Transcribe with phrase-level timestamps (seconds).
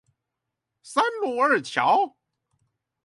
[0.81, 2.15] 三鶯二橋